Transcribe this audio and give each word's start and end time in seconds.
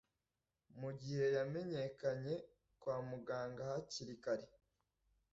mu 0.79 0.89
gihe 1.01 1.25
yamenyekanye 1.37 2.35
kwa 2.81 2.95
muganga 3.09 3.61
hakiri 3.71 4.13
kare 4.23 4.45